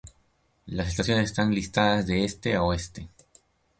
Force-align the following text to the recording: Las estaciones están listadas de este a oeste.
Las 0.65 0.87
estaciones 0.87 1.25
están 1.29 1.53
listadas 1.53 2.07
de 2.07 2.23
este 2.25 2.55
a 2.55 2.63
oeste. 2.63 3.07